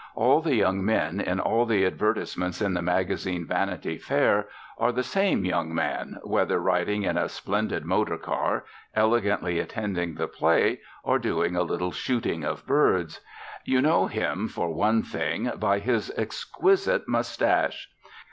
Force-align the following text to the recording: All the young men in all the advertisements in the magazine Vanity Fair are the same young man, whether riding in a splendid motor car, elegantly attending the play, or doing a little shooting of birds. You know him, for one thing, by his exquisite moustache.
All 0.15 0.41
the 0.41 0.55
young 0.55 0.83
men 0.83 1.19
in 1.21 1.39
all 1.39 1.67
the 1.67 1.85
advertisements 1.85 2.59
in 2.59 2.73
the 2.73 2.81
magazine 2.81 3.45
Vanity 3.45 3.99
Fair 3.99 4.47
are 4.79 4.91
the 4.91 5.03
same 5.03 5.45
young 5.45 5.75
man, 5.75 6.17
whether 6.23 6.59
riding 6.59 7.03
in 7.03 7.19
a 7.19 7.29
splendid 7.29 7.85
motor 7.85 8.17
car, 8.17 8.65
elegantly 8.95 9.59
attending 9.59 10.15
the 10.15 10.27
play, 10.27 10.79
or 11.03 11.19
doing 11.19 11.55
a 11.55 11.61
little 11.61 11.91
shooting 11.91 12.43
of 12.43 12.65
birds. 12.65 13.21
You 13.63 13.79
know 13.79 14.07
him, 14.07 14.47
for 14.47 14.73
one 14.73 15.03
thing, 15.03 15.51
by 15.59 15.77
his 15.77 16.11
exquisite 16.17 17.07
moustache. 17.07 17.87